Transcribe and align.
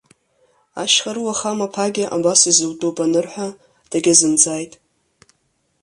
Ашьхарыуа 0.81 1.33
хамаԥагьа 1.39 2.05
абас 2.15 2.41
изутәуп 2.51 2.97
анырҳәа, 3.03 3.47
дагьазымҵааит. 3.89 4.73